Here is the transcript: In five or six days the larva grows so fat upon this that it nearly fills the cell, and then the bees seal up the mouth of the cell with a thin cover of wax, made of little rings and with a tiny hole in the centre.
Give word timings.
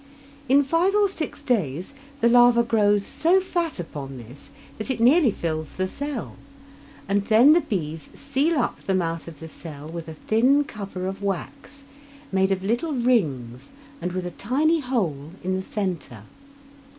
In 0.49 0.63
five 0.63 0.95
or 0.95 1.07
six 1.07 1.43
days 1.43 1.93
the 2.21 2.27
larva 2.27 2.63
grows 2.63 3.05
so 3.05 3.39
fat 3.39 3.79
upon 3.79 4.17
this 4.17 4.49
that 4.79 4.89
it 4.89 4.99
nearly 4.99 5.29
fills 5.29 5.73
the 5.73 5.87
cell, 5.87 6.37
and 7.07 7.25
then 7.25 7.53
the 7.53 7.61
bees 7.61 8.09
seal 8.19 8.57
up 8.57 8.81
the 8.81 8.95
mouth 8.95 9.27
of 9.27 9.39
the 9.39 9.47
cell 9.47 9.87
with 9.87 10.07
a 10.07 10.15
thin 10.15 10.63
cover 10.63 11.05
of 11.05 11.21
wax, 11.21 11.85
made 12.31 12.51
of 12.51 12.63
little 12.63 12.93
rings 12.93 13.73
and 14.01 14.13
with 14.13 14.25
a 14.25 14.31
tiny 14.31 14.79
hole 14.79 15.33
in 15.43 15.55
the 15.55 15.61
centre. 15.61 16.23